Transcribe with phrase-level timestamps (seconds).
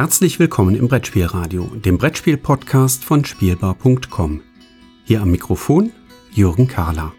[0.00, 4.40] Herzlich willkommen im Brettspielradio, dem Brettspiel-Podcast von Spielbar.com.
[5.04, 5.92] Hier am Mikrofon
[6.32, 7.12] Jürgen Kahler.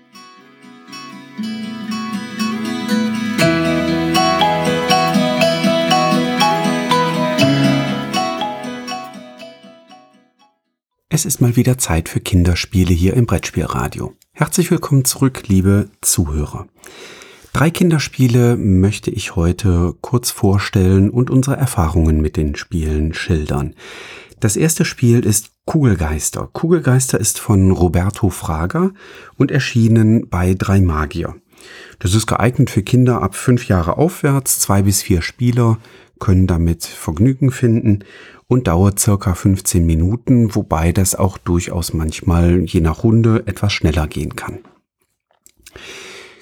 [11.10, 14.16] Es ist mal wieder Zeit für Kinderspiele hier im Brettspielradio.
[14.34, 16.66] Herzlich willkommen zurück, liebe Zuhörer.
[17.54, 23.76] Drei Kinderspiele möchte ich heute kurz vorstellen und unsere Erfahrungen mit den Spielen schildern.
[24.40, 26.50] Das erste Spiel ist Kugelgeister.
[26.54, 28.92] Kugelgeister ist von Roberto Fraga
[29.38, 31.36] und erschienen bei Drei Magier.
[32.00, 34.60] Das ist geeignet für Kinder ab fünf Jahre aufwärts.
[34.60, 35.78] Zwei bis vier Spieler
[36.20, 38.06] können damit Vergnügen finden
[38.48, 44.08] und dauert circa 15 Minuten, wobei das auch durchaus manchmal je nach Runde etwas schneller
[44.08, 44.60] gehen kann.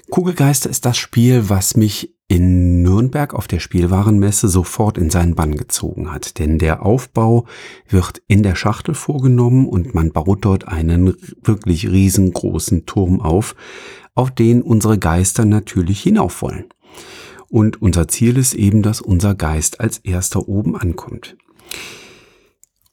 [0.09, 5.55] Kugelgeister ist das Spiel, was mich in Nürnberg auf der Spielwarenmesse sofort in seinen Bann
[5.55, 6.39] gezogen hat.
[6.39, 7.45] Denn der Aufbau
[7.87, 13.55] wird in der Schachtel vorgenommen und man baut dort einen wirklich riesengroßen Turm auf,
[14.15, 16.65] auf den unsere Geister natürlich hinauf wollen.
[17.49, 21.35] Und unser Ziel ist eben, dass unser Geist als erster oben ankommt.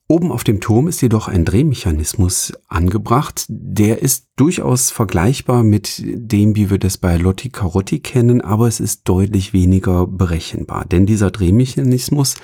[0.09, 3.45] Oben auf dem Turm ist jedoch ein Drehmechanismus angebracht.
[3.49, 8.79] Der ist durchaus vergleichbar mit dem, wie wir das bei Lotti Carotti kennen, aber es
[8.79, 10.85] ist deutlich weniger berechenbar.
[10.85, 12.37] Denn dieser Drehmechanismus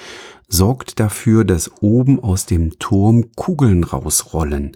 [0.48, 4.72] sorgt dafür, dass oben aus dem Turm Kugeln rausrollen.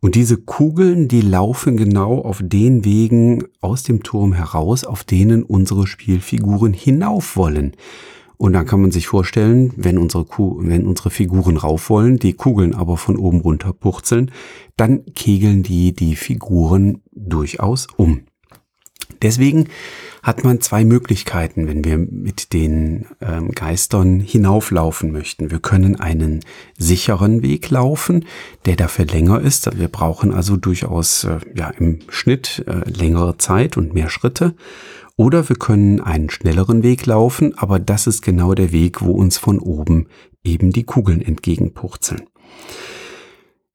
[0.00, 5.42] Und diese Kugeln, die laufen genau auf den Wegen aus dem Turm heraus, auf denen
[5.42, 7.76] unsere Spielfiguren hinauf wollen.
[8.42, 12.32] Und dann kann man sich vorstellen, wenn unsere, Kuh, wenn unsere Figuren rauf wollen, die
[12.32, 14.32] Kugeln aber von oben runter purzeln,
[14.76, 18.22] dann kegeln die die Figuren durchaus um.
[19.22, 19.68] Deswegen
[20.24, 25.52] hat man zwei Möglichkeiten, wenn wir mit den ähm, Geistern hinauflaufen möchten.
[25.52, 26.40] Wir können einen
[26.76, 28.24] sicheren Weg laufen,
[28.66, 29.78] der dafür länger ist.
[29.78, 34.56] Wir brauchen also durchaus äh, ja, im Schnitt äh, längere Zeit und mehr Schritte.
[35.16, 39.38] Oder wir können einen schnelleren Weg laufen, aber das ist genau der Weg, wo uns
[39.38, 40.08] von oben
[40.42, 42.22] eben die Kugeln entgegenpurzeln.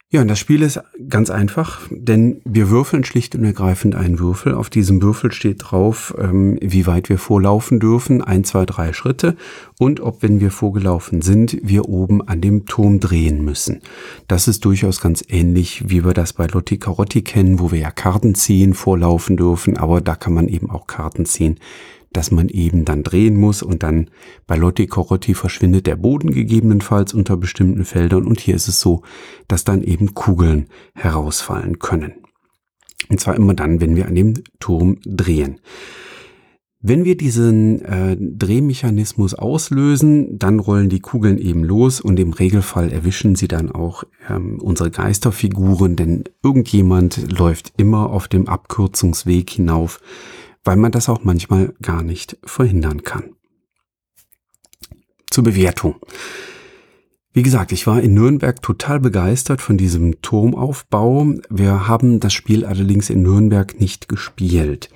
[0.09, 0.79] Ja, und das Spiel ist
[1.09, 4.53] ganz einfach, denn wir würfeln schlicht und ergreifend einen Würfel.
[4.53, 9.35] Auf diesem Würfel steht drauf, ähm, wie weit wir vorlaufen dürfen, ein, zwei, drei Schritte
[9.77, 13.81] und ob, wenn wir vorgelaufen sind, wir oben an dem Turm drehen müssen.
[14.29, 17.91] Das ist durchaus ganz ähnlich, wie wir das bei Lotti Carotti kennen, wo wir ja
[17.91, 21.59] Karten ziehen, vorlaufen dürfen, aber da kann man eben auch Karten ziehen,
[22.13, 24.09] dass man eben dann drehen muss und dann
[24.45, 29.03] bei Lotti Corotti verschwindet der Boden gegebenenfalls unter bestimmten Feldern und hier ist es so,
[29.47, 32.13] dass dann eben Kugeln herausfallen können.
[33.09, 35.59] Und zwar immer dann, wenn wir an dem Turm drehen.
[36.79, 42.91] Wenn wir diesen äh, Drehmechanismus auslösen, dann rollen die Kugeln eben los und im Regelfall
[42.91, 49.99] erwischen sie dann auch ähm, unsere Geisterfiguren, denn irgendjemand läuft immer auf dem Abkürzungsweg hinauf,
[50.67, 53.35] weil man das auch manchmal gar nicht verhindern kann.
[55.31, 55.95] Zur Bewertung.
[57.31, 61.35] Wie gesagt, ich war in Nürnberg total begeistert von diesem Turmaufbau.
[61.49, 64.89] Wir haben das Spiel allerdings in Nürnberg nicht gespielt.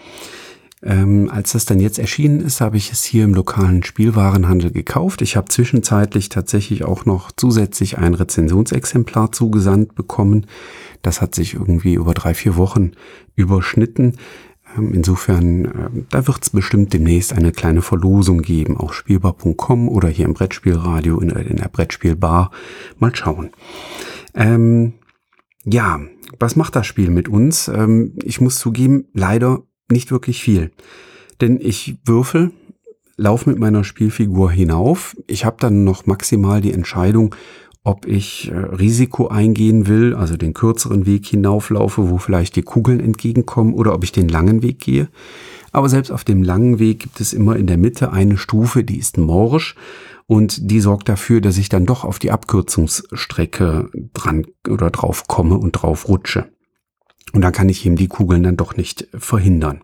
[0.83, 5.21] Ähm, als das dann jetzt erschienen ist, habe ich es hier im lokalen Spielwarenhandel gekauft.
[5.21, 10.47] Ich habe zwischenzeitlich tatsächlich auch noch zusätzlich ein Rezensionsexemplar zugesandt bekommen.
[11.01, 12.91] Das hat sich irgendwie über drei, vier Wochen
[13.35, 14.17] überschnitten.
[14.77, 20.09] Ähm, insofern, ähm, da wird es bestimmt demnächst eine kleine Verlosung geben, auf spielbar.com oder
[20.09, 22.51] hier im Brettspielradio in, in der Brettspielbar.
[22.99, 23.51] Mal schauen.
[24.33, 24.93] Ähm,
[25.63, 25.99] ja,
[26.39, 27.67] was macht das Spiel mit uns?
[27.67, 30.71] Ähm, ich muss zugeben, leider nicht wirklich viel.
[31.41, 32.51] Denn ich würfel,
[33.17, 35.15] laufe mit meiner Spielfigur hinauf.
[35.27, 37.35] Ich habe dann noch maximal die Entscheidung,
[37.83, 42.99] ob ich äh, Risiko eingehen will, also den kürzeren Weg hinauflaufe, wo vielleicht die Kugeln
[42.99, 45.09] entgegenkommen, oder ob ich den langen Weg gehe.
[45.71, 48.97] Aber selbst auf dem langen Weg gibt es immer in der Mitte eine Stufe, die
[48.97, 49.75] ist morsch
[50.27, 55.57] und die sorgt dafür, dass ich dann doch auf die Abkürzungsstrecke dran oder drauf komme
[55.57, 56.49] und drauf rutsche.
[57.33, 59.81] Und dann kann ich eben die Kugeln dann doch nicht verhindern.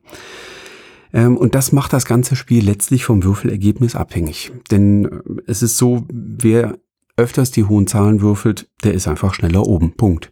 [1.13, 4.51] Ähm, und das macht das ganze Spiel letztlich vom Würfelergebnis abhängig.
[4.69, 6.77] Denn äh, es ist so, wer
[7.17, 9.93] öfters die hohen Zahlen würfelt, der ist einfach schneller oben.
[9.97, 10.31] Punkt.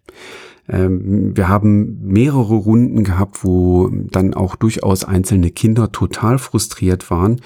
[0.67, 7.41] Ähm, wir haben mehrere Runden gehabt, wo dann auch durchaus einzelne Kinder total frustriert waren,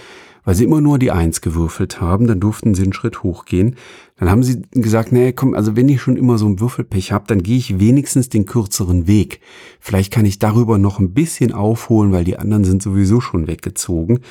[0.50, 3.75] weil sie immer nur die Eins gewürfelt haben, dann durften sie einen Schritt hochgehen.
[4.18, 7.25] Dann haben sie gesagt, nee, komm, also wenn ich schon immer so ein Würfelpech habe,
[7.28, 9.42] dann gehe ich wenigstens den kürzeren Weg.
[9.80, 14.22] Vielleicht kann ich darüber noch ein bisschen aufholen, weil die anderen sind sowieso schon weggezogen.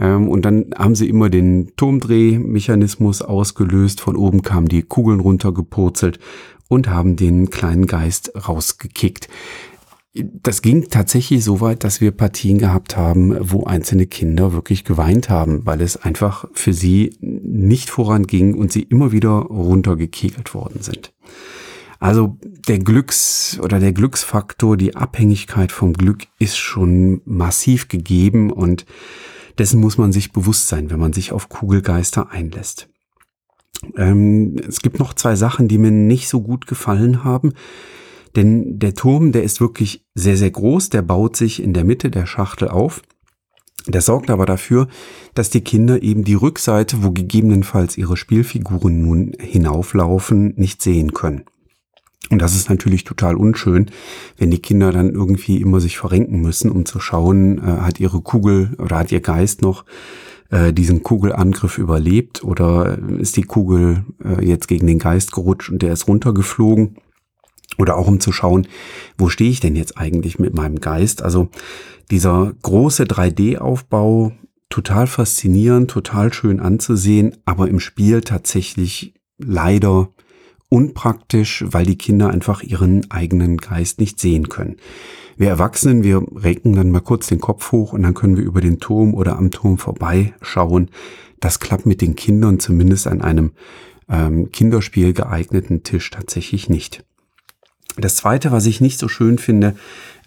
[0.00, 4.00] Ähm, und dann haben sie immer den Turmdrehmechanismus ausgelöst.
[4.00, 6.18] Von oben kamen die Kugeln runtergepurzelt
[6.66, 9.28] und haben den kleinen Geist rausgekickt.
[10.14, 15.28] Das ging tatsächlich so weit, dass wir Partien gehabt haben, wo einzelne Kinder wirklich geweint
[15.28, 21.12] haben, weil es einfach für sie nicht voranging und sie immer wieder runtergekegelt worden sind.
[22.00, 28.86] Also der Glücks- oder der Glücksfaktor, die Abhängigkeit vom Glück ist schon massiv gegeben und
[29.58, 32.88] dessen muss man sich bewusst sein, wenn man sich auf Kugelgeister einlässt.
[33.96, 37.52] Ähm, es gibt noch zwei Sachen, die mir nicht so gut gefallen haben.
[38.36, 42.10] Denn der Turm, der ist wirklich sehr, sehr groß, der baut sich in der Mitte
[42.10, 43.02] der Schachtel auf.
[43.86, 44.88] Der sorgt aber dafür,
[45.34, 51.44] dass die Kinder eben die Rückseite, wo gegebenenfalls ihre Spielfiguren nun hinauflaufen, nicht sehen können.
[52.30, 53.90] Und das ist natürlich total unschön,
[54.36, 58.20] wenn die Kinder dann irgendwie immer sich verrenken müssen, um zu schauen, äh, hat ihre
[58.20, 59.84] Kugel oder hat ihr Geist noch
[60.50, 65.80] äh, diesen Kugelangriff überlebt oder ist die Kugel äh, jetzt gegen den Geist gerutscht und
[65.80, 66.96] der ist runtergeflogen.
[67.78, 68.66] Oder auch um zu schauen,
[69.16, 71.22] wo stehe ich denn jetzt eigentlich mit meinem Geist?
[71.22, 71.48] Also
[72.10, 74.32] dieser große 3D-Aufbau,
[74.68, 80.10] total faszinierend, total schön anzusehen, aber im Spiel tatsächlich leider
[80.68, 84.76] unpraktisch, weil die Kinder einfach ihren eigenen Geist nicht sehen können.
[85.36, 88.60] Wir Erwachsenen, wir recken dann mal kurz den Kopf hoch und dann können wir über
[88.60, 90.90] den Turm oder am Turm vorbeischauen.
[91.40, 93.52] Das klappt mit den Kindern zumindest an einem
[94.08, 97.04] ähm, Kinderspiel geeigneten Tisch tatsächlich nicht.
[98.00, 99.74] Das zweite, was ich nicht so schön finde,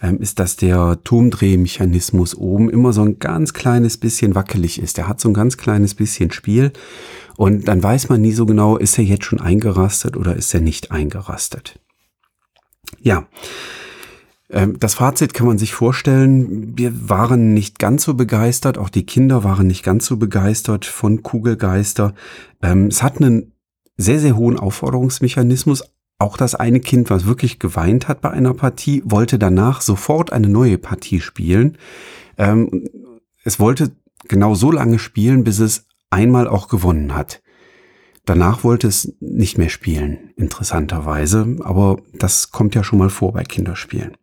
[0.02, 4.98] ähm, ist, dass der Turmdrehmechanismus oben immer so ein ganz kleines bisschen wackelig ist.
[4.98, 6.74] Der hat so ein ganz kleines bisschen Spiel
[7.38, 10.62] und dann weiß man nie so genau, ist er jetzt schon eingerastet oder ist er
[10.62, 11.80] nicht eingerastet.
[13.00, 13.28] Ja.
[14.50, 19.06] Ähm, das Fazit kann man sich vorstellen, wir waren nicht ganz so begeistert, auch die
[19.06, 22.14] Kinder waren nicht ganz so begeistert von Kugelgeister.
[22.62, 23.54] Ähm, es hat einen
[23.98, 25.84] sehr, sehr hohen Aufforderungsmechanismus,
[26.22, 30.50] auch das eine Kind, was wirklich geweint hat bei einer Partie, wollte danach sofort eine
[30.50, 31.78] neue Partie spielen.
[32.38, 32.88] Ähm,
[33.44, 33.92] es wollte
[34.28, 37.42] genau so lange spielen, bis es einmal auch gewonnen hat.
[38.26, 43.44] Danach wollte es nicht mehr spielen, interessanterweise, aber das kommt ja schon mal vor bei
[43.44, 44.16] Kinderspielen.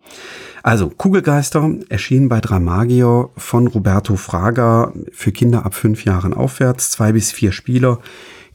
[0.63, 7.13] Also, Kugelgeister erschien bei Dramagier von Roberto Fraga für Kinder ab fünf Jahren aufwärts, zwei
[7.13, 7.99] bis vier Spieler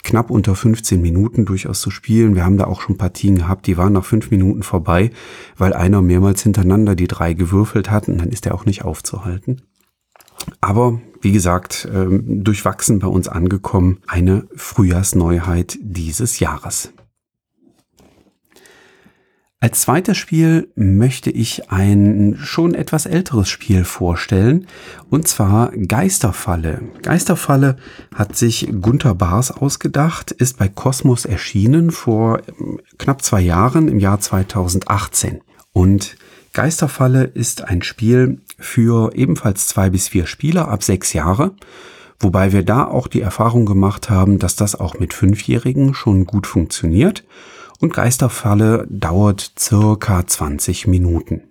[0.03, 2.35] knapp unter 15 Minuten durchaus zu spielen.
[2.35, 5.11] Wir haben da auch schon Partien gehabt, die waren nach fünf Minuten vorbei,
[5.57, 9.61] weil einer mehrmals hintereinander die drei gewürfelt hat und dann ist er auch nicht aufzuhalten.
[10.59, 16.91] Aber wie gesagt, ähm, durchwachsen bei uns angekommen, eine Frühjahrsneuheit dieses Jahres.
[19.63, 24.67] Als zweites Spiel möchte ich ein schon etwas älteres Spiel vorstellen,
[25.09, 26.81] und zwar Geisterfalle.
[27.01, 27.77] Geisterfalle
[28.13, 34.01] hat sich Gunther Baars ausgedacht, ist bei Kosmos erschienen vor ähm, knapp zwei Jahren im
[34.01, 35.39] Jahr 2018.
[35.71, 36.17] Und
[36.51, 41.53] Geisterfalle ist ein Spiel für ebenfalls zwei bis vier Spieler ab sechs Jahre.
[42.19, 46.47] Wobei wir da auch die Erfahrung gemacht haben, dass das auch mit Fünfjährigen schon gut
[46.47, 47.23] funktioniert
[47.83, 51.43] und Geisterfalle dauert circa 20 Minuten.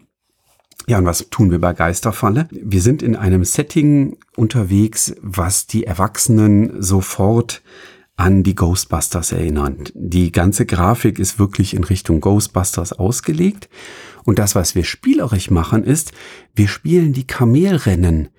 [0.86, 2.48] Ja, und was tun wir bei Geisterfalle?
[2.50, 7.62] Wir sind in einem Setting unterwegs, was die Erwachsenen sofort
[8.16, 9.92] an die Ghostbusters erinnert.
[9.94, 13.68] Die ganze Grafik ist wirklich in Richtung Ghostbusters ausgelegt.
[14.24, 16.12] Und das, was wir spielerisch machen, ist,
[16.54, 18.30] wir spielen die Kamelrennen,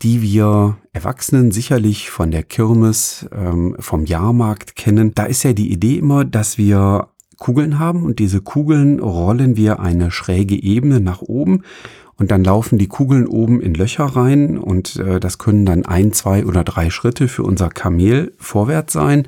[0.00, 5.12] die wir Erwachsenen sicherlich von der Kirmes, ähm, vom Jahrmarkt kennen.
[5.14, 7.11] Da ist ja die Idee immer, dass wir
[7.42, 11.62] Kugeln haben und diese Kugeln rollen wir eine schräge Ebene nach oben
[12.16, 16.12] und dann laufen die Kugeln oben in Löcher rein und äh, das können dann ein,
[16.12, 19.26] zwei oder drei Schritte für unser Kamel vorwärts sein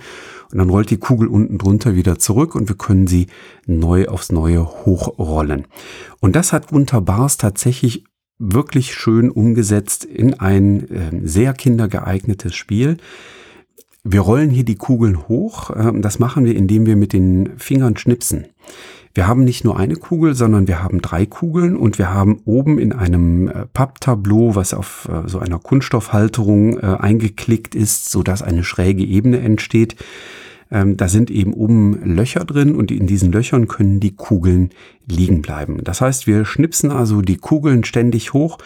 [0.53, 3.27] und dann rollt die Kugel unten drunter wieder zurück und wir können sie
[3.67, 5.67] neu aufs Neue hochrollen.
[6.21, 8.05] Und das hat Gunther Bars tatsächlich
[8.39, 12.99] wirklich schön umgesetzt in ein äh, sehr kindergeeignetes Spiel.
[14.07, 15.71] Wir rollen hier die Kugeln hoch.
[15.75, 18.47] Ähm, das machen wir, indem wir mit den Fingern schnipsen.
[19.15, 22.79] Wir haben nicht nur eine Kugel, sondern wir haben drei Kugeln und wir haben oben
[22.79, 28.43] in einem äh, Papptableau, was auf äh, so einer Kunststoffhalterung äh, eingeklickt ist, so dass
[28.43, 29.97] eine schräge Ebene entsteht.
[30.71, 34.71] Ähm, da sind eben oben Löcher drin und in diesen Löchern können die Kugeln
[35.07, 35.83] liegen bleiben.
[35.83, 38.59] Das heißt, wir schnipsen also die Kugeln ständig hoch,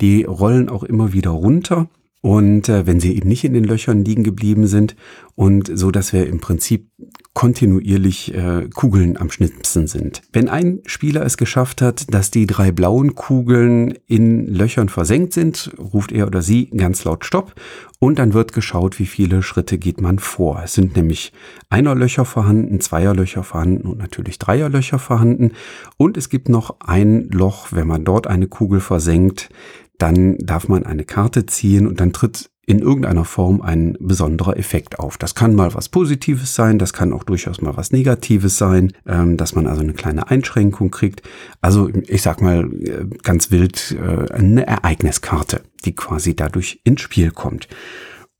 [0.00, 1.88] die rollen auch immer wieder runter
[2.26, 4.96] und äh, wenn sie eben nicht in den Löchern liegen geblieben sind
[5.36, 6.88] und so, dass wir im Prinzip
[7.34, 10.22] kontinuierlich äh, Kugeln am Schnipsen sind.
[10.32, 15.70] Wenn ein Spieler es geschafft hat, dass die drei blauen Kugeln in Löchern versenkt sind,
[15.78, 17.54] ruft er oder sie ganz laut Stopp
[18.00, 20.62] und dann wird geschaut, wie viele Schritte geht man vor.
[20.64, 21.32] Es sind nämlich
[21.68, 25.52] Einerlöcher vorhanden, Zweierlöcher vorhanden und natürlich Dreierlöcher vorhanden
[25.96, 29.50] und es gibt noch ein Loch, wenn man dort eine Kugel versenkt,
[29.98, 34.98] dann darf man eine Karte ziehen und dann tritt in irgendeiner Form ein besonderer Effekt
[34.98, 35.18] auf.
[35.18, 39.36] Das kann mal was Positives sein, das kann auch durchaus mal was Negatives sein, ähm,
[39.36, 41.22] dass man also eine kleine Einschränkung kriegt.
[41.60, 47.30] Also ich sag mal äh, ganz wild äh, eine Ereigniskarte, die quasi dadurch ins Spiel
[47.30, 47.68] kommt.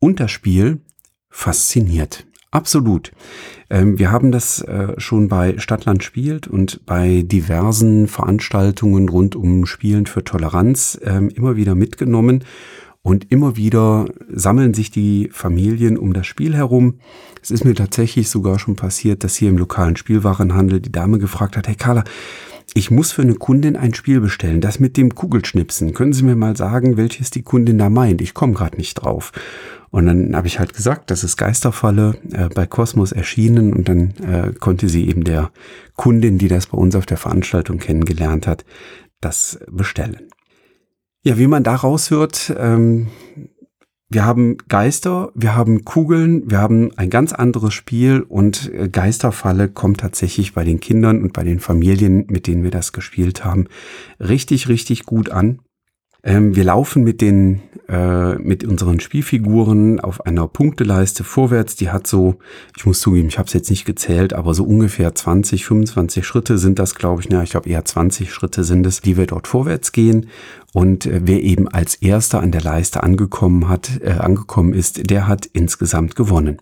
[0.00, 0.80] Und das Spiel
[1.30, 2.26] fasziniert.
[2.50, 3.12] Absolut.
[3.70, 9.66] Ähm, wir haben das äh, schon bei Stadtland spielt und bei diversen Veranstaltungen rund um
[9.66, 12.44] Spielen für Toleranz ähm, immer wieder mitgenommen
[13.02, 16.98] und immer wieder sammeln sich die Familien um das Spiel herum.
[17.40, 21.56] Es ist mir tatsächlich sogar schon passiert, dass hier im lokalen Spielwarenhandel die Dame gefragt
[21.56, 22.02] hat, hey Carla,
[22.74, 25.94] ich muss für eine Kundin ein Spiel bestellen, das mit dem Kugelschnipsen.
[25.94, 28.20] Können Sie mir mal sagen, welches die Kundin da meint?
[28.20, 29.32] Ich komme gerade nicht drauf.
[29.90, 34.14] Und dann habe ich halt gesagt, das ist Geisterfalle äh, bei Kosmos erschienen und dann
[34.18, 35.50] äh, konnte sie eben der
[35.94, 38.64] Kundin, die das bei uns auf der Veranstaltung kennengelernt hat,
[39.20, 40.28] das bestellen.
[41.22, 43.08] Ja, wie man daraus hört, ähm,
[44.08, 49.68] wir haben Geister, wir haben Kugeln, wir haben ein ganz anderes Spiel und äh, Geisterfalle
[49.68, 53.66] kommt tatsächlich bei den Kindern und bei den Familien, mit denen wir das gespielt haben,
[54.20, 55.60] richtig, richtig gut an.
[56.26, 61.76] Ähm, wir laufen mit den äh, mit unseren Spielfiguren auf einer Punkteleiste vorwärts.
[61.76, 62.34] Die hat so,
[62.76, 66.58] ich muss zugeben, ich habe es jetzt nicht gezählt, aber so ungefähr 20, 25 Schritte
[66.58, 67.30] sind das, glaube ich.
[67.30, 70.26] Ja, ich glaube eher 20 Schritte sind es, die wir dort vorwärts gehen.
[70.72, 75.28] Und äh, wer eben als erster an der Leiste angekommen hat, äh, angekommen ist, der
[75.28, 76.56] hat insgesamt gewonnen.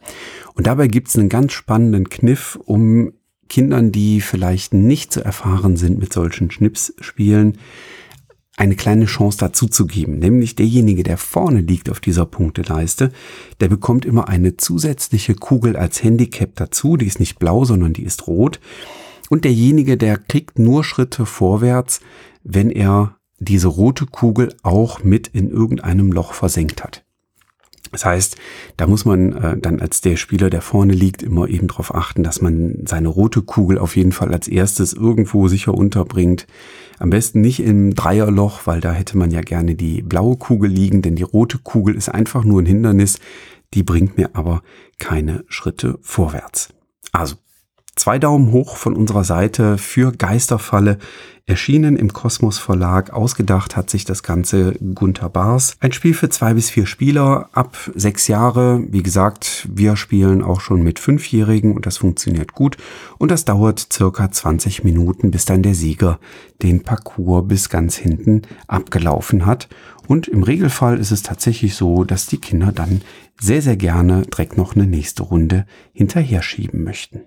[0.52, 3.14] Und dabei gibt es einen ganz spannenden Kniff, um
[3.48, 7.56] Kindern, die vielleicht nicht so erfahren sind mit solchen Schnipsspielen,
[8.56, 13.10] eine kleine Chance dazu zu geben, nämlich derjenige, der vorne liegt auf dieser Punkteleiste,
[13.60, 18.04] der bekommt immer eine zusätzliche Kugel als Handicap dazu, die ist nicht blau, sondern die
[18.04, 18.60] ist rot.
[19.28, 22.00] Und derjenige, der kriegt nur Schritte vorwärts,
[22.44, 27.04] wenn er diese rote Kugel auch mit in irgendeinem Loch versenkt hat.
[27.94, 28.36] Das heißt,
[28.76, 32.24] da muss man äh, dann als der Spieler, der vorne liegt, immer eben darauf achten,
[32.24, 36.48] dass man seine rote Kugel auf jeden Fall als erstes irgendwo sicher unterbringt.
[36.98, 41.02] Am besten nicht im Dreierloch, weil da hätte man ja gerne die blaue Kugel liegen,
[41.02, 43.20] denn die rote Kugel ist einfach nur ein Hindernis,
[43.74, 44.62] die bringt mir aber
[44.98, 46.70] keine Schritte vorwärts.
[47.12, 47.36] Also
[47.96, 50.98] Zwei Daumen hoch von unserer Seite für Geisterfalle.
[51.46, 53.12] Erschienen im Kosmos Verlag.
[53.12, 55.76] Ausgedacht hat sich das Ganze Gunther Bars.
[55.78, 58.82] Ein Spiel für zwei bis vier Spieler ab sechs Jahre.
[58.88, 62.78] Wie gesagt, wir spielen auch schon mit Fünfjährigen und das funktioniert gut.
[63.18, 66.18] Und das dauert circa 20 Minuten, bis dann der Sieger
[66.62, 69.68] den Parcours bis ganz hinten abgelaufen hat.
[70.08, 73.02] Und im Regelfall ist es tatsächlich so, dass die Kinder dann
[73.38, 77.20] sehr, sehr gerne direkt noch eine nächste Runde hinterher schieben möchten.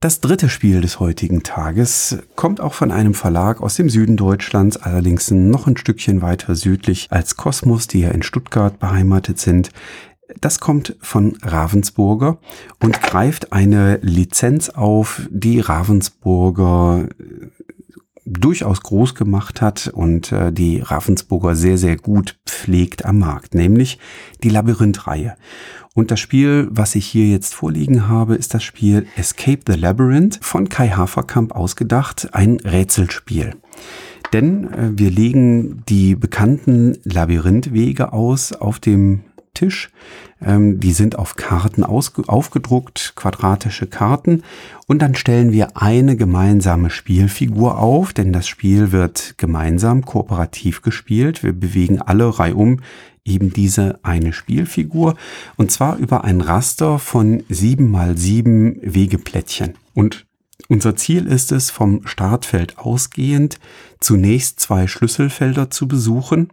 [0.00, 4.76] Das dritte Spiel des heutigen Tages kommt auch von einem Verlag aus dem Süden Deutschlands,
[4.76, 9.70] allerdings noch ein Stückchen weiter südlich als Kosmos, die ja in Stuttgart beheimatet sind.
[10.40, 12.38] Das kommt von Ravensburger
[12.80, 17.08] und greift eine Lizenz auf, die Ravensburger
[18.28, 23.98] durchaus groß gemacht hat und äh, die Ravensburger sehr, sehr gut pflegt am Markt, nämlich
[24.42, 25.36] die Labyrinth-Reihe.
[25.94, 30.38] Und das Spiel, was ich hier jetzt vorliegen habe, ist das Spiel Escape the Labyrinth
[30.42, 33.54] von Kai Haferkamp ausgedacht, ein Rätselspiel.
[34.32, 39.22] Denn äh, wir legen die bekannten Labyrinthwege aus auf dem
[39.58, 39.90] Tisch.
[40.40, 44.44] Ähm, die sind auf Karten aufgedruckt, quadratische Karten.
[44.86, 51.42] Und dann stellen wir eine gemeinsame Spielfigur auf, denn das Spiel wird gemeinsam kooperativ gespielt.
[51.42, 52.80] Wir bewegen alle reihum
[53.24, 55.16] eben diese eine Spielfigur.
[55.56, 59.74] Und zwar über ein Raster von sieben mal sieben Wegeplättchen.
[59.92, 60.24] Und
[60.68, 63.58] unser Ziel ist es, vom Startfeld ausgehend
[64.00, 66.50] zunächst zwei Schlüsselfelder zu besuchen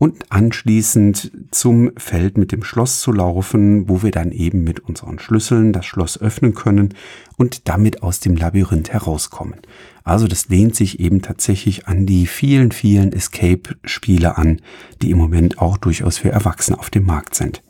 [0.00, 5.18] und anschließend zum Feld mit dem Schloss zu laufen, wo wir dann eben mit unseren
[5.18, 6.94] Schlüsseln das Schloss öffnen können
[7.36, 9.60] und damit aus dem Labyrinth herauskommen.
[10.02, 14.62] Also das lehnt sich eben tatsächlich an die vielen, vielen Escape-Spiele an,
[15.02, 17.62] die im Moment auch durchaus für Erwachsene auf dem Markt sind.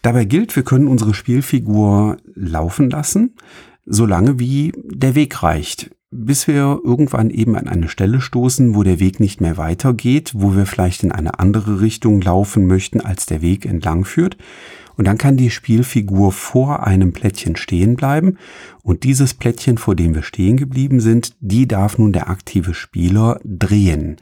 [0.00, 3.36] Dabei gilt, wir können unsere Spielfigur laufen lassen,
[3.84, 5.90] solange wie der Weg reicht.
[6.10, 10.56] Bis wir irgendwann eben an eine Stelle stoßen, wo der Weg nicht mehr weitergeht, wo
[10.56, 14.36] wir vielleicht in eine andere Richtung laufen möchten, als der Weg entlang führt.
[14.96, 18.36] Und dann kann die Spielfigur vor einem Plättchen stehen bleiben.
[18.82, 23.38] Und dieses Plättchen, vor dem wir stehen geblieben sind, die darf nun der aktive Spieler
[23.44, 24.16] drehen.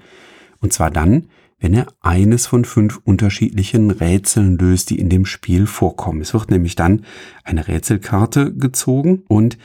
[0.60, 5.66] Und zwar dann, wenn er eines von fünf unterschiedlichen Rätseln löst, die in dem Spiel
[5.66, 6.20] vorkommen.
[6.20, 7.04] Es wird nämlich dann
[7.44, 9.56] eine Rätselkarte gezogen und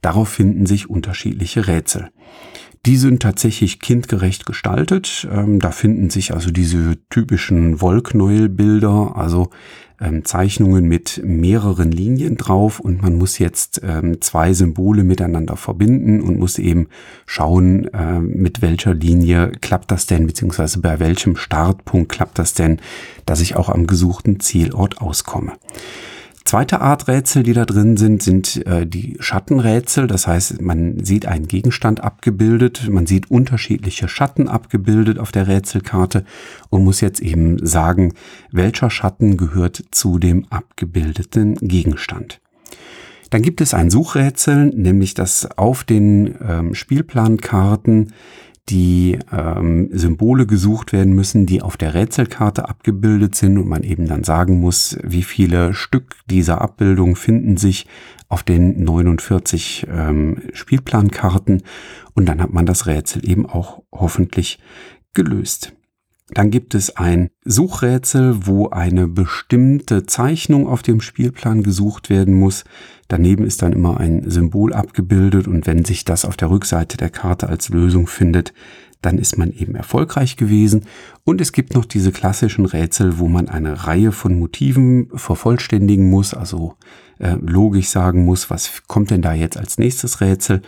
[0.00, 2.10] darauf finden sich unterschiedliche Rätsel.
[2.86, 5.28] Die sind tatsächlich kindgerecht gestaltet.
[5.30, 9.50] Ähm, da finden sich also diese typischen Wollknäuelbilder, also
[10.00, 16.22] ähm, Zeichnungen mit mehreren Linien drauf und man muss jetzt ähm, zwei Symbole miteinander verbinden
[16.22, 16.88] und muss eben
[17.26, 22.80] schauen, äh, mit welcher Linie klappt das denn, beziehungsweise bei welchem Startpunkt klappt das denn,
[23.26, 25.52] dass ich auch am gesuchten Zielort auskomme.
[26.44, 30.06] Zweite Art Rätsel, die da drin sind, sind äh, die Schattenrätsel.
[30.06, 36.24] Das heißt, man sieht einen Gegenstand abgebildet, man sieht unterschiedliche Schatten abgebildet auf der Rätselkarte
[36.70, 38.14] und muss jetzt eben sagen,
[38.50, 42.40] welcher Schatten gehört zu dem abgebildeten Gegenstand.
[43.30, 48.12] Dann gibt es ein Suchrätsel, nämlich dass auf den ähm, Spielplankarten
[48.70, 54.06] die ähm, Symbole gesucht werden müssen, die auf der Rätselkarte abgebildet sind und man eben
[54.06, 57.86] dann sagen muss, wie viele Stück dieser Abbildung finden sich
[58.28, 61.62] auf den 49 ähm, Spielplankarten
[62.14, 64.60] und dann hat man das Rätsel eben auch hoffentlich
[65.14, 65.72] gelöst.
[66.34, 72.64] Dann gibt es ein Suchrätsel, wo eine bestimmte Zeichnung auf dem Spielplan gesucht werden muss.
[73.08, 77.10] Daneben ist dann immer ein Symbol abgebildet und wenn sich das auf der Rückseite der
[77.10, 78.52] Karte als Lösung findet,
[79.02, 80.84] dann ist man eben erfolgreich gewesen.
[81.24, 86.34] Und es gibt noch diese klassischen Rätsel, wo man eine Reihe von Motiven vervollständigen muss,
[86.34, 86.74] also
[87.18, 90.62] äh, logisch sagen muss, was kommt denn da jetzt als nächstes Rätsel.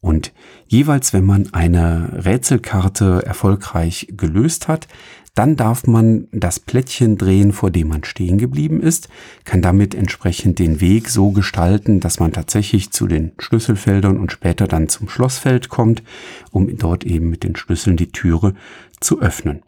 [0.00, 0.32] Und
[0.66, 4.88] jeweils, wenn man eine Rätselkarte erfolgreich gelöst hat,
[5.34, 9.08] dann darf man das Plättchen drehen, vor dem man stehen geblieben ist,
[9.44, 14.66] kann damit entsprechend den Weg so gestalten, dass man tatsächlich zu den Schlüsselfeldern und später
[14.66, 16.02] dann zum Schlossfeld kommt,
[16.50, 18.54] um dort eben mit den Schlüsseln die Türe
[18.98, 19.62] zu öffnen.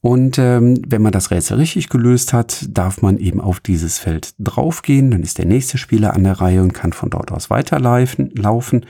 [0.00, 4.34] Und ähm, wenn man das Rätsel richtig gelöst hat, darf man eben auf dieses Feld
[4.38, 5.10] draufgehen.
[5.10, 8.86] Dann ist der nächste Spieler an der Reihe und kann von dort aus weiterlaufen.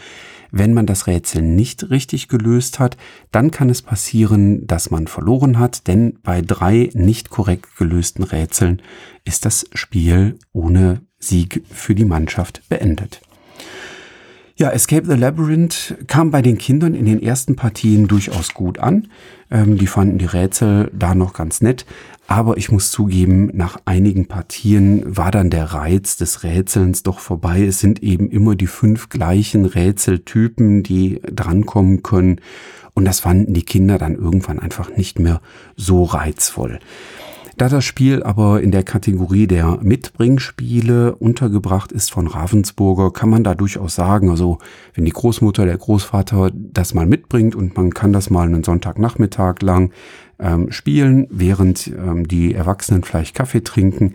[0.50, 2.96] Wenn man das Rätsel nicht richtig gelöst hat,
[3.30, 8.80] dann kann es passieren, dass man verloren hat, denn bei drei nicht korrekt gelösten Rätseln
[9.24, 13.20] ist das Spiel ohne Sieg für die Mannschaft beendet.
[14.60, 19.06] Ja, Escape the Labyrinth kam bei den Kindern in den ersten Partien durchaus gut an.
[19.52, 21.86] Ähm, die fanden die Rätsel da noch ganz nett.
[22.26, 27.62] Aber ich muss zugeben, nach einigen Partien war dann der Reiz des Rätselns doch vorbei.
[27.62, 32.40] Es sind eben immer die fünf gleichen Rätseltypen, die drankommen können.
[32.94, 35.40] Und das fanden die Kinder dann irgendwann einfach nicht mehr
[35.76, 36.80] so reizvoll.
[37.58, 43.42] Da das Spiel aber in der Kategorie der Mitbringspiele untergebracht ist von Ravensburger, kann man
[43.42, 44.58] da durchaus sagen, also
[44.94, 49.56] wenn die Großmutter, der Großvater das mal mitbringt und man kann das mal einen Sonntagnachmittag
[49.62, 49.90] lang
[50.38, 54.14] ähm, spielen, während ähm, die Erwachsenen vielleicht Kaffee trinken,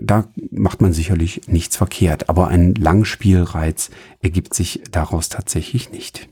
[0.00, 2.28] da macht man sicherlich nichts verkehrt.
[2.28, 3.90] Aber ein Langspielreiz
[4.22, 6.28] ergibt sich daraus tatsächlich nicht.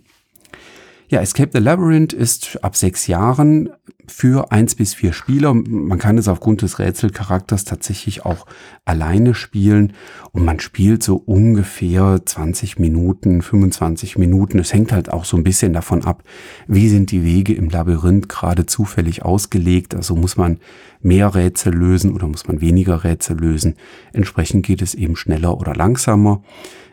[1.09, 3.71] Ja, Escape the Labyrinth ist ab sechs Jahren
[4.07, 5.55] für eins bis vier Spieler.
[5.55, 8.47] Man kann es aufgrund des Rätselcharakters tatsächlich auch
[8.85, 9.93] alleine spielen
[10.33, 14.59] und man spielt so ungefähr 20 Minuten, 25 Minuten.
[14.59, 16.23] Es hängt halt auch so ein bisschen davon ab,
[16.67, 19.95] wie sind die Wege im Labyrinth gerade zufällig ausgelegt.
[19.95, 20.59] Also muss man
[21.01, 23.75] mehr Rätsel lösen oder muss man weniger Rätsel lösen.
[24.13, 26.43] Entsprechend geht es eben schneller oder langsamer.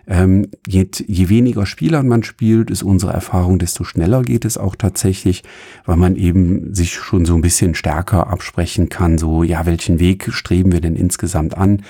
[0.07, 4.75] Ähm, je, je weniger Spielern man spielt, ist unsere Erfahrung, desto schneller geht es auch
[4.75, 5.43] tatsächlich,
[5.85, 10.29] weil man eben sich schon so ein bisschen stärker absprechen kann, so, ja, welchen Weg
[10.31, 11.83] streben wir denn insgesamt an?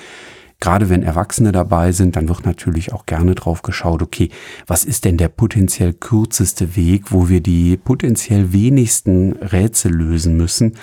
[0.62, 4.30] Gerade wenn Erwachsene dabei sind, dann wird natürlich auch gerne drauf geschaut, okay,
[4.68, 10.78] was ist denn der potenziell kürzeste Weg, wo wir die potenziell wenigsten Rätsel lösen müssen?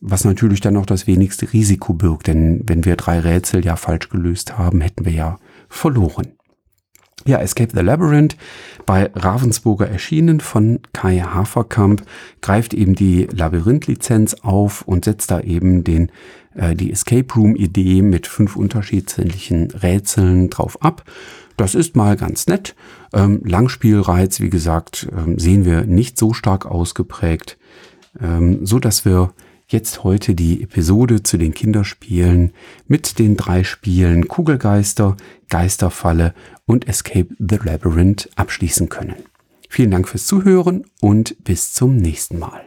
[0.00, 4.10] Was natürlich dann auch das wenigste Risiko birgt, denn wenn wir drei Rätsel ja falsch
[4.10, 6.28] gelöst haben, hätten wir ja verloren.
[7.26, 8.36] Ja, Escape the Labyrinth,
[8.86, 12.02] bei Ravensburger erschienen von Kai Haferkamp,
[12.40, 16.12] greift eben die Labyrinth-Lizenz auf und setzt da eben den,
[16.54, 21.04] äh, die Escape Room-Idee mit fünf unterschiedlichen Rätseln drauf ab.
[21.56, 22.76] Das ist mal ganz nett.
[23.12, 27.58] Ähm, Langspielreiz, wie gesagt, ähm, sehen wir nicht so stark ausgeprägt,
[28.20, 29.32] ähm, so dass wir
[29.68, 32.52] jetzt heute die Episode zu den Kinderspielen
[32.86, 35.16] mit den drei Spielen Kugelgeister,
[35.48, 36.34] Geisterfalle
[36.66, 39.16] und Escape the Labyrinth abschließen können.
[39.68, 42.62] Vielen Dank fürs Zuhören und bis zum nächsten Mal.